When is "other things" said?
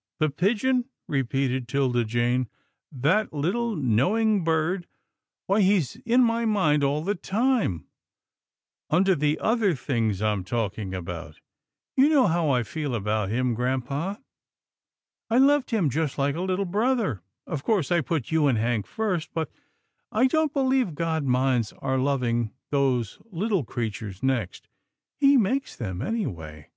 9.38-10.20